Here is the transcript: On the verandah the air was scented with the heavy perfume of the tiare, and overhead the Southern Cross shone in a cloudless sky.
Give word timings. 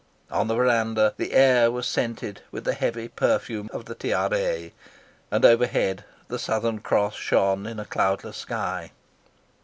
On 0.31 0.47
the 0.47 0.55
verandah 0.55 1.13
the 1.17 1.31
air 1.33 1.69
was 1.69 1.85
scented 1.85 2.41
with 2.49 2.63
the 2.63 2.73
heavy 2.73 3.07
perfume 3.07 3.69
of 3.71 3.85
the 3.85 3.93
tiare, 3.93 4.71
and 5.29 5.45
overhead 5.45 6.03
the 6.27 6.39
Southern 6.39 6.79
Cross 6.79 7.13
shone 7.13 7.67
in 7.67 7.79
a 7.79 7.85
cloudless 7.85 8.37
sky. 8.37 8.93